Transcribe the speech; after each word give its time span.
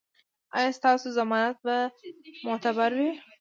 ایا 0.57 0.69
ستاسو 0.77 1.07
ضمانت 1.17 1.57
به 1.65 1.75
معتبر 2.45 2.89
وي؟ 2.97 3.09